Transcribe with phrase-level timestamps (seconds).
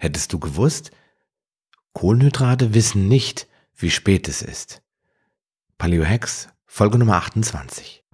[0.00, 0.92] Hättest du gewusst?
[1.92, 4.80] Kohlenhydrate wissen nicht, wie spät es ist.
[5.76, 8.04] Paleo Hacks, Folge Nummer 28.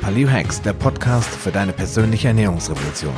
[0.00, 3.14] Paleo Hacks, der Podcast für deine persönliche Ernährungsrevolution.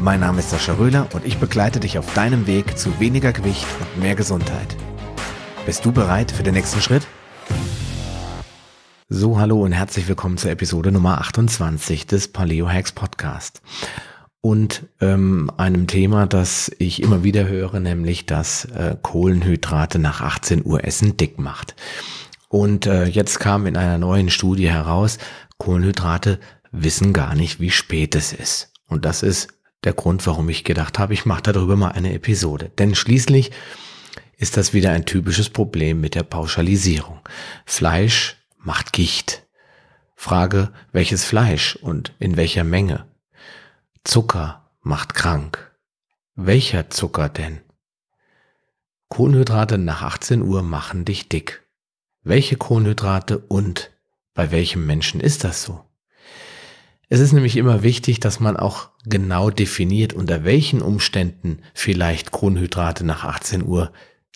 [0.00, 3.66] Mein Name ist Sascha Röhler und ich begleite dich auf deinem Weg zu weniger Gewicht
[3.78, 4.74] und mehr Gesundheit.
[5.66, 7.06] Bist du bereit für den nächsten Schritt?
[9.10, 13.60] So, hallo und herzlich willkommen zur Episode Nummer 28 des Paleo Hacks Podcast
[14.44, 20.66] und ähm, einem Thema, das ich immer wieder höre, nämlich dass äh, Kohlenhydrate nach 18
[20.66, 21.74] Uhr Essen dick macht.
[22.50, 25.16] Und äh, jetzt kam in einer neuen Studie heraus,
[25.56, 26.40] Kohlenhydrate
[26.72, 28.70] wissen gar nicht, wie spät es ist.
[28.86, 29.48] Und das ist
[29.82, 32.70] der Grund, warum ich gedacht habe, ich mache darüber mal eine Episode.
[32.76, 33.50] Denn schließlich
[34.36, 37.20] ist das wieder ein typisches Problem mit der Pauschalisierung.
[37.64, 39.46] Fleisch macht Gicht.
[40.14, 43.06] Frage, welches Fleisch und in welcher Menge?
[44.04, 45.72] Zucker macht krank.
[46.34, 47.60] Welcher Zucker denn?
[49.08, 51.66] Kohlenhydrate nach 18 Uhr machen dich dick.
[52.22, 53.92] Welche Kohlenhydrate und
[54.34, 55.84] bei welchem Menschen ist das so?
[57.08, 63.06] Es ist nämlich immer wichtig, dass man auch genau definiert, unter welchen Umständen vielleicht Kohlenhydrate
[63.06, 63.90] nach 18 Uhr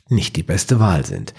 [0.09, 1.35] nicht die beste Wahl sind.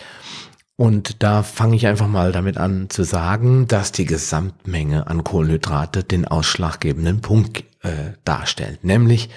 [0.80, 6.06] Und da fange ich einfach mal damit an zu sagen, dass die Gesamtmenge an Kohlenhydrate
[6.06, 8.86] den ausschlaggebenden Punkt äh, darstellt.
[8.86, 9.30] Nämlich,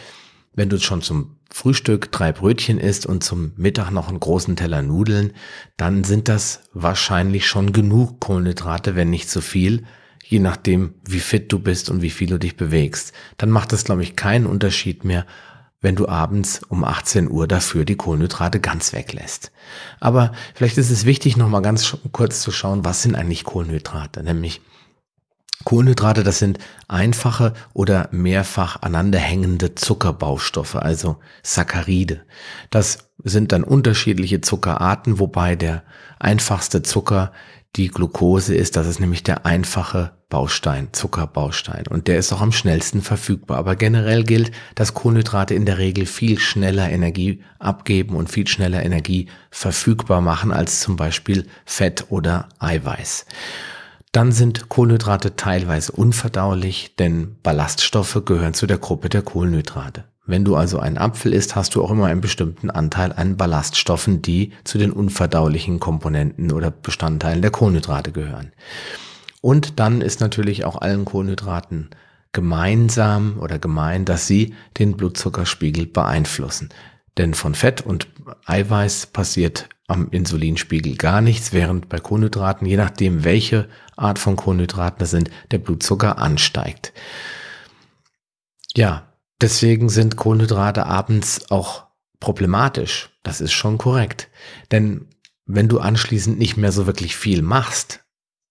[0.54, 4.82] wenn du schon zum Frühstück drei Brötchen isst und zum Mittag noch einen großen Teller
[4.82, 5.32] Nudeln,
[5.76, 9.82] dann sind das wahrscheinlich schon genug Kohlenhydrate, wenn nicht zu viel,
[10.24, 13.12] je nachdem, wie fit du bist und wie viel du dich bewegst.
[13.36, 15.26] Dann macht das, glaube ich, keinen Unterschied mehr,
[15.82, 19.52] wenn du abends um 18 Uhr dafür die Kohlenhydrate ganz weglässt.
[20.00, 24.22] Aber vielleicht ist es wichtig, noch mal ganz kurz zu schauen, was sind eigentlich Kohlenhydrate?
[24.22, 24.62] Nämlich
[25.64, 26.58] Kohlenhydrate, das sind
[26.88, 32.22] einfache oder mehrfach aneinanderhängende Zuckerbaustoffe, also Saccharide.
[32.70, 35.82] Das sind dann unterschiedliche Zuckerarten, wobei der
[36.18, 37.32] einfachste Zucker
[37.76, 38.76] die Glucose ist.
[38.76, 41.86] Das ist nämlich der einfache Baustein, Zuckerbaustein.
[41.86, 43.58] Und der ist auch am schnellsten verfügbar.
[43.58, 48.82] Aber generell gilt, dass Kohlenhydrate in der Regel viel schneller Energie abgeben und viel schneller
[48.82, 53.26] Energie verfügbar machen als zum Beispiel Fett oder Eiweiß.
[54.12, 60.04] Dann sind Kohlenhydrate teilweise unverdaulich, denn Ballaststoffe gehören zu der Gruppe der Kohlenhydrate.
[60.24, 64.22] Wenn du also einen Apfel isst, hast du auch immer einen bestimmten Anteil an Ballaststoffen,
[64.22, 68.52] die zu den unverdaulichen Komponenten oder Bestandteilen der Kohlenhydrate gehören.
[69.40, 71.90] Und dann ist natürlich auch allen Kohlenhydraten
[72.30, 76.70] gemeinsam oder gemein, dass sie den Blutzuckerspiegel beeinflussen.
[77.18, 78.06] Denn von Fett und
[78.46, 85.00] Eiweiß passiert am Insulinspiegel gar nichts, während bei Kohlenhydraten, je nachdem welche Art von Kohlenhydraten
[85.00, 86.92] das sind, der Blutzucker ansteigt.
[88.74, 89.11] Ja,
[89.42, 91.86] Deswegen sind Kohlenhydrate abends auch
[92.20, 93.10] problematisch.
[93.22, 94.28] Das ist schon korrekt.
[94.70, 95.08] Denn
[95.46, 98.04] wenn du anschließend nicht mehr so wirklich viel machst,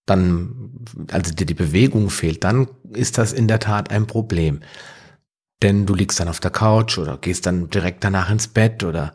[0.04, 4.60] dann, also dir die Bewegung fehlt, dann ist das in der Tat ein Problem.
[5.62, 9.14] Denn du liegst dann auf der Couch oder gehst dann direkt danach ins Bett oder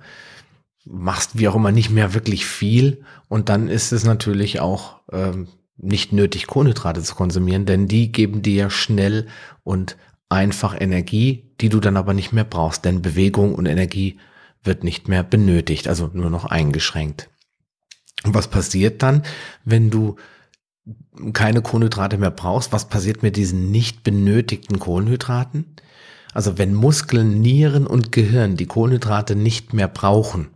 [0.86, 5.50] machst wie auch immer nicht mehr wirklich viel und dann ist es natürlich auch ähm,
[5.76, 9.28] nicht nötig, Kohlenhydrate zu konsumieren, denn die geben dir ja schnell
[9.64, 9.98] und
[10.30, 14.20] einfach Energie, die du dann aber nicht mehr brauchst, denn Bewegung und Energie
[14.64, 17.30] wird nicht mehr benötigt, also nur noch eingeschränkt.
[18.24, 19.24] Und was passiert dann,
[19.64, 20.18] wenn du
[21.34, 22.72] keine Kohlenhydrate mehr brauchst?
[22.72, 25.66] Was passiert mit diesen nicht benötigten Kohlenhydraten?
[26.34, 30.50] Also wenn Muskeln, Nieren und Gehirn die Kohlenhydrate nicht mehr brauchen,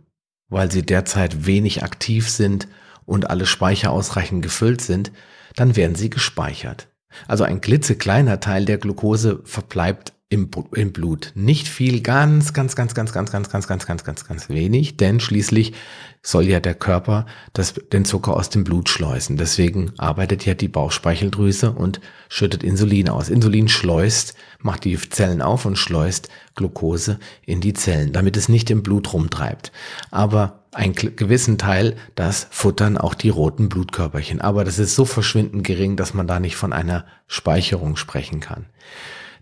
[0.48, 2.68] weil sie derzeit wenig aktiv sind
[3.04, 5.12] und alle Speicher ausreichend gefüllt sind,
[5.56, 6.88] dann werden sie gespeichert.
[7.28, 11.32] Also ein klitzekleiner Teil der Glucose verbleibt im, im Blut.
[11.34, 15.20] Nicht viel, ganz, ganz, ganz, ganz, ganz, ganz, ganz, ganz, ganz, ganz, ganz wenig, denn
[15.20, 15.74] schließlich
[16.22, 19.36] soll ja der Körper das, den Zucker aus dem Blut schleusen.
[19.36, 22.00] Deswegen arbeitet ja die Bauchspeicheldrüse und
[22.30, 23.28] schüttet Insulin aus.
[23.28, 28.70] Insulin schleust, macht die Zellen auf und schleust Glucose in die Zellen, damit es nicht
[28.70, 29.70] im Blut rumtreibt.
[30.10, 34.40] Aber einen gewissen Teil, das futtern auch die roten Blutkörperchen.
[34.40, 38.66] Aber das ist so verschwindend gering, dass man da nicht von einer Speicherung sprechen kann.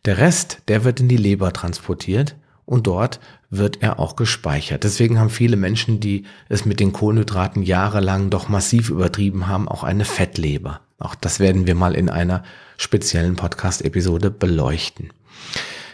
[0.05, 4.85] Der Rest, der wird in die Leber transportiert und dort wird er auch gespeichert.
[4.85, 9.85] Deswegen haben viele Menschen, die es mit den Kohlenhydraten jahrelang doch massiv übertrieben haben, auch
[9.85, 10.81] eine Fettleber.
[10.99, 12.45] Auch das werden wir mal in einer
[12.77, 15.13] speziellen Podcast-Episode beleuchten.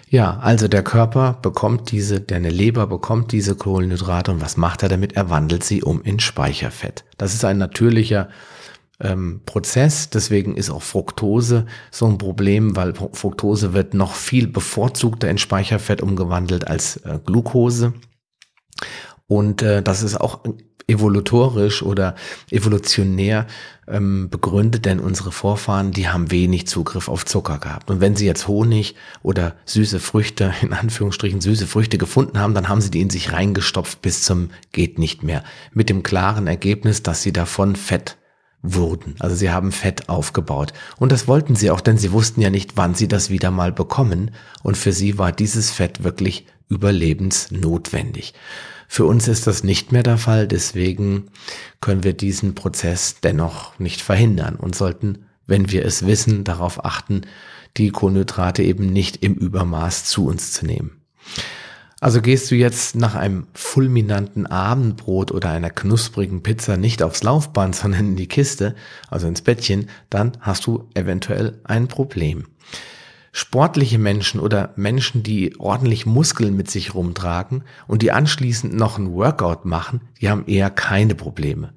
[0.09, 4.89] Ja, also der Körper bekommt diese, deine Leber bekommt diese Kohlenhydrate und was macht er
[4.89, 5.15] damit?
[5.15, 7.05] Er wandelt sie um in Speicherfett.
[7.19, 8.29] Das ist ein natürlicher
[9.01, 10.09] ähm, Prozess.
[10.09, 16.01] Deswegen ist auch Fructose so ein Problem, weil Fructose wird noch viel bevorzugter in Speicherfett
[16.03, 17.93] umgewandelt als äh, Glucose.
[19.27, 20.41] Und äh, das ist auch
[20.89, 22.15] evolutorisch oder
[22.51, 23.47] evolutionär
[23.89, 27.91] ähm, begründet, denn unsere Vorfahren, die haben wenig Zugriff auf Zucker gehabt.
[27.91, 32.69] Und wenn sie jetzt Honig oder süße Früchte, in Anführungsstrichen süße Früchte gefunden haben, dann
[32.69, 35.43] haben sie die in sich reingestopft bis zum geht nicht mehr.
[35.73, 38.17] Mit dem klaren Ergebnis, dass sie davon Fett
[38.63, 39.17] wurden.
[39.19, 40.73] Also sie haben Fett aufgebaut.
[40.99, 43.73] Und das wollten sie auch, denn sie wussten ja nicht, wann sie das wieder mal
[43.73, 44.33] bekommen.
[44.63, 48.35] Und für sie war dieses Fett wirklich überlebensnotwendig.
[48.89, 51.27] Für uns ist das nicht mehr der Fall, deswegen
[51.81, 57.23] können wir diesen Prozess dennoch nicht verhindern und sollten, wenn wir es wissen, darauf achten,
[57.77, 61.03] die Kohlenhydrate eben nicht im Übermaß zu uns zu nehmen.
[62.01, 67.75] Also gehst du jetzt nach einem fulminanten Abendbrot oder einer knusprigen Pizza nicht aufs Laufband,
[67.77, 68.75] sondern in die Kiste,
[69.09, 72.47] also ins Bettchen, dann hast du eventuell ein Problem.
[73.39, 79.13] Sportliche Menschen oder Menschen, die ordentlich Muskeln mit sich rumtragen und die anschließend noch ein
[79.13, 81.75] Workout machen, die haben eher keine Probleme.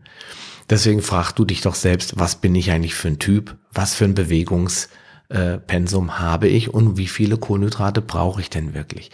[0.69, 3.57] Deswegen frag du dich doch selbst, was bin ich eigentlich für ein Typ?
[3.73, 9.11] Was für ein Bewegungspensum äh, habe ich und wie viele Kohlenhydrate brauche ich denn wirklich?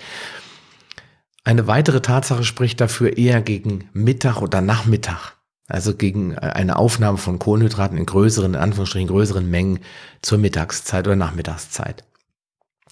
[1.43, 5.33] Eine weitere Tatsache spricht dafür eher gegen Mittag oder Nachmittag.
[5.67, 9.79] Also gegen eine Aufnahme von Kohlenhydraten in größeren, in Anführungsstrichen größeren Mengen
[10.21, 12.03] zur Mittagszeit oder Nachmittagszeit.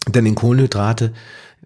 [0.08, 1.14] Denn in Kohlenhydrate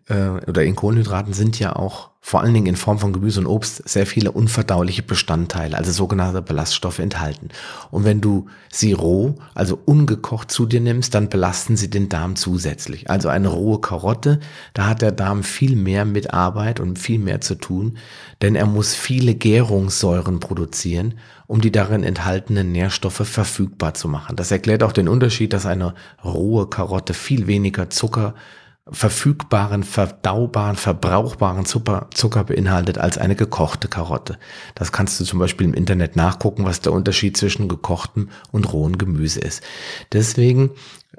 [0.08, 3.46] äh, oder in Kohlenhydraten sind ja auch vor allen Dingen in Form von Gemüse und
[3.46, 7.50] Obst sehr viele unverdauliche Bestandteile, also sogenannte Ballaststoffe enthalten.
[7.90, 12.36] Und wenn du sie roh, also ungekocht zu dir nimmst, dann belasten sie den Darm
[12.36, 13.10] zusätzlich.
[13.10, 14.42] Also eine rohe Karotte,
[14.74, 17.98] da hat der Darm viel mehr mit Arbeit und viel mehr zu tun,
[18.42, 21.14] denn er muss viele Gärungssäuren produzieren,
[21.48, 24.36] um die darin enthaltenen Nährstoffe verfügbar zu machen.
[24.36, 25.94] Das erklärt auch den Unterschied, dass eine
[26.26, 28.34] rohe Karotte viel weniger Zucker
[28.92, 34.38] verfügbaren, verdaubaren, verbrauchbaren Zucker, beinhaltet als eine gekochte Karotte.
[34.76, 38.98] Das kannst du zum Beispiel im Internet nachgucken, was der Unterschied zwischen gekochtem und rohem
[38.98, 39.64] Gemüse ist.
[40.14, 40.72] Deswegen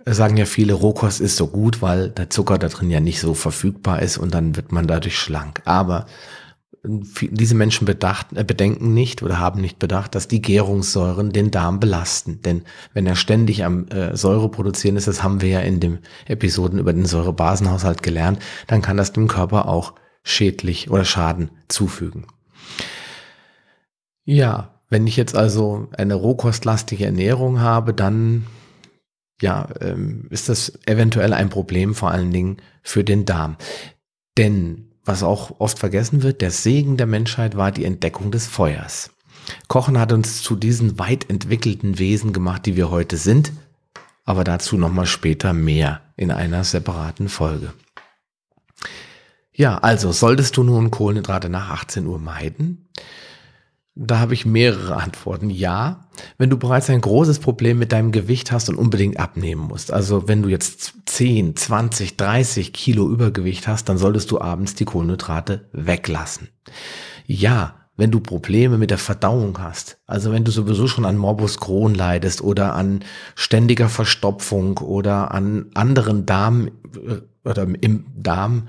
[0.07, 3.35] sagen ja viele, Rohkost ist so gut, weil der Zucker da drin ja nicht so
[3.35, 5.63] verfügbar ist und dann wird man dadurch schlank.
[5.65, 6.07] Aber
[6.83, 11.81] diese Menschen bedacht, äh, bedenken nicht oder haben nicht bedacht, dass die Gärungssäuren den Darm
[11.81, 12.41] belasten.
[12.43, 12.63] Denn
[12.95, 16.79] wenn er ständig am äh, Säure produzieren ist, das haben wir ja in den Episoden
[16.79, 22.27] über den Säurebasenhaushalt gelernt, dann kann das dem Körper auch schädlich oder Schaden zufügen.
[24.25, 28.47] Ja, wenn ich jetzt also eine rohkostlastige Ernährung habe, dann
[29.41, 33.57] ja, ähm, ist das eventuell ein Problem, vor allen Dingen für den Darm.
[34.37, 39.11] Denn was auch oft vergessen wird, der Segen der Menschheit war die Entdeckung des Feuers.
[39.67, 43.53] Kochen hat uns zu diesen weit entwickelten Wesen gemacht, die wir heute sind,
[44.27, 47.73] aber dazu nochmal später mehr in einer separaten Folge.
[49.55, 52.89] Ja, also solltest du nun Kohlenhydrate nach 18 Uhr meiden?
[54.01, 55.51] Da habe ich mehrere Antworten.
[55.51, 56.09] Ja,
[56.39, 59.93] wenn du bereits ein großes Problem mit deinem Gewicht hast und unbedingt abnehmen musst.
[59.93, 64.85] Also wenn du jetzt 10, 20, 30 Kilo Übergewicht hast, dann solltest du abends die
[64.85, 66.49] Kohlenhydrate weglassen.
[67.27, 71.59] Ja, wenn du Probleme mit der Verdauung hast, also wenn du sowieso schon an Morbus
[71.59, 73.01] Crohn leidest oder an
[73.35, 78.69] ständiger Verstopfung oder an anderen Darm äh, oder im Darm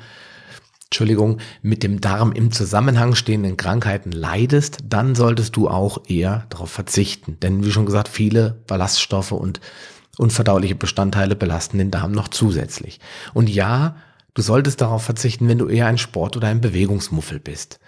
[0.91, 6.71] Entschuldigung, mit dem Darm im Zusammenhang stehenden Krankheiten leidest, dann solltest du auch eher darauf
[6.71, 7.37] verzichten.
[7.42, 9.61] Denn wie schon gesagt, viele Ballaststoffe und
[10.18, 12.99] unverdauliche Bestandteile belasten den Darm noch zusätzlich.
[13.35, 13.97] Und ja,
[14.33, 17.80] du solltest darauf verzichten, wenn du eher ein Sport- oder ein Bewegungsmuffel bist.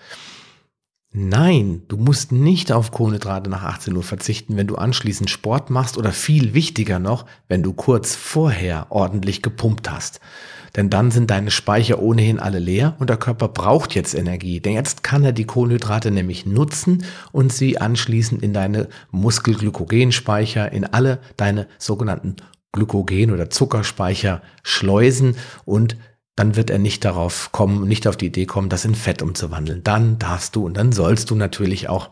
[1.11, 5.97] Nein, du musst nicht auf Kohlenhydrate nach 18 Uhr verzichten, wenn du anschließend Sport machst
[5.97, 10.21] oder viel wichtiger noch, wenn du kurz vorher ordentlich gepumpt hast.
[10.75, 14.59] Denn dann sind deine Speicher ohnehin alle leer und der Körper braucht jetzt Energie.
[14.59, 20.85] Denn jetzt kann er die Kohlenhydrate nämlich nutzen und sie anschließend in deine Muskelglykogenspeicher, in
[20.85, 22.37] alle deine sogenannten
[22.73, 25.35] Glykogen- oder Zuckerspeicher schleusen
[25.65, 25.97] und
[26.37, 29.83] dann wird er nicht darauf kommen, nicht auf die Idee kommen, das in Fett umzuwandeln.
[29.83, 32.09] Dann darfst du und dann sollst du natürlich auch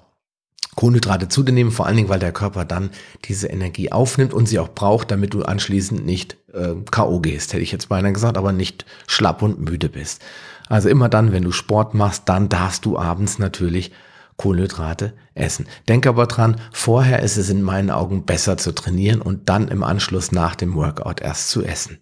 [0.75, 2.91] Kohlenhydrate zu dir nehmen, vor allen Dingen, weil der Körper dann
[3.25, 7.19] diese Energie aufnimmt und sie auch braucht, damit du anschließend nicht äh, K.O.
[7.19, 10.21] gehst, hätte ich jetzt beinahe gesagt, aber nicht schlapp und müde bist.
[10.67, 13.91] Also immer dann, wenn du Sport machst, dann darfst du abends natürlich
[14.37, 15.67] Kohlenhydrate essen.
[15.87, 19.83] Denk aber dran, vorher ist es in meinen Augen besser zu trainieren und dann im
[19.83, 21.99] Anschluss nach dem Workout erst zu essen.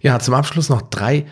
[0.00, 1.26] Ja, zum Abschluss noch drei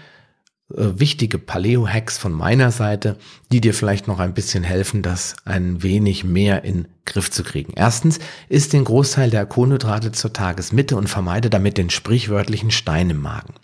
[0.69, 3.17] wichtige Paleo-Hacks von meiner Seite,
[3.53, 7.75] die dir vielleicht noch ein bisschen helfen, das ein wenig mehr in Griff zu kriegen.
[7.77, 8.19] Erstens,
[8.49, 13.55] isst den Großteil der Kohlenhydrate zur Tagesmitte und vermeide damit den sprichwörtlichen Stein im Magen.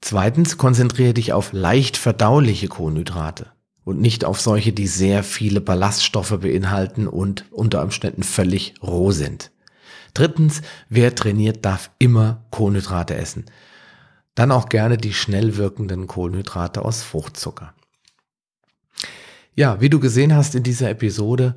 [0.00, 3.46] Zweitens, konzentriere dich auf leicht verdauliche Kohlenhydrate
[3.84, 9.50] und nicht auf solche, die sehr viele Ballaststoffe beinhalten und unter Umständen völlig roh sind.
[10.14, 13.46] Drittens, wer trainiert, darf immer Kohlenhydrate essen.
[14.34, 17.74] Dann auch gerne die schnell wirkenden Kohlenhydrate aus Fruchtzucker.
[19.54, 21.54] Ja, wie du gesehen hast in dieser Episode,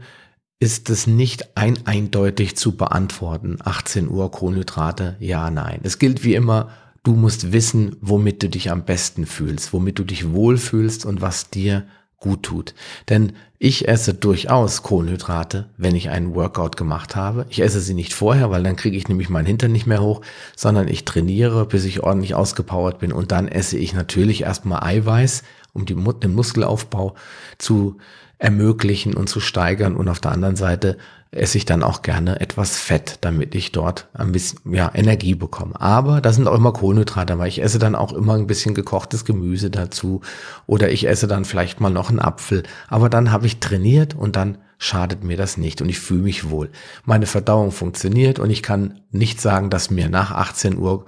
[0.60, 3.58] ist es nicht ein eindeutig zu beantworten.
[3.64, 5.80] 18 Uhr Kohlenhydrate, ja, nein.
[5.84, 6.70] Es gilt wie immer,
[7.04, 11.50] du musst wissen, womit du dich am besten fühlst, womit du dich wohlfühlst und was
[11.50, 11.88] dir
[12.26, 12.74] gut tut.
[13.08, 17.46] Denn ich esse durchaus Kohlenhydrate, wenn ich einen Workout gemacht habe.
[17.50, 20.22] Ich esse sie nicht vorher, weil dann kriege ich nämlich meinen Hintern nicht mehr hoch,
[20.56, 25.44] sondern ich trainiere, bis ich ordentlich ausgepowert bin und dann esse ich natürlich erstmal Eiweiß,
[25.74, 27.14] um die, den Muskelaufbau
[27.60, 27.98] zu
[28.40, 30.98] ermöglichen und zu steigern und auf der anderen Seite
[31.36, 35.80] esse ich dann auch gerne etwas Fett, damit ich dort ein bisschen ja, Energie bekomme.
[35.80, 39.26] Aber da sind auch immer Kohlenhydrate, weil ich esse dann auch immer ein bisschen gekochtes
[39.26, 40.22] Gemüse dazu
[40.66, 42.64] oder ich esse dann vielleicht mal noch einen Apfel.
[42.88, 46.50] Aber dann habe ich trainiert und dann schadet mir das nicht und ich fühle mich
[46.50, 46.70] wohl.
[47.06, 51.06] Meine Verdauung funktioniert und ich kann nicht sagen, dass mir nach 18 Uhr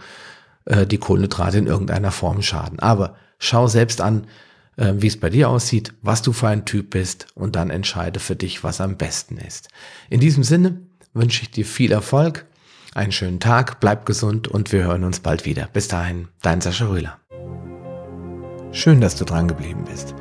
[0.65, 2.79] äh, die Kohlenhydrate in irgendeiner Form schaden.
[2.79, 4.27] Aber schau selbst an,
[4.77, 8.19] äh, wie es bei dir aussieht, was du für ein Typ bist und dann entscheide
[8.19, 9.69] für dich, was am besten ist.
[10.09, 10.81] In diesem Sinne
[11.13, 12.45] wünsche ich dir viel Erfolg,
[12.95, 15.67] einen schönen Tag, bleib gesund und wir hören uns bald wieder.
[15.71, 17.19] Bis dahin, dein Sascha Röhler.
[18.71, 20.15] Schön, dass du dran geblieben bist.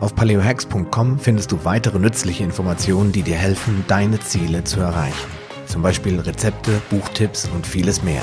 [0.00, 5.28] Auf paleohacks.com findest du weitere nützliche Informationen, die dir helfen, deine Ziele zu erreichen.
[5.66, 8.22] Zum Beispiel Rezepte, Buchtipps und vieles mehr.